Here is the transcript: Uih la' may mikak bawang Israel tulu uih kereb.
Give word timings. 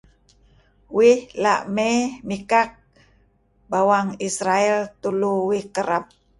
Uih 0.97 1.19
la' 1.43 1.65
may 1.75 1.97
mikak 2.27 2.69
bawang 3.71 4.09
Israel 4.29 4.79
tulu 5.01 5.33
uih 5.49 5.63
kereb. 5.75 6.03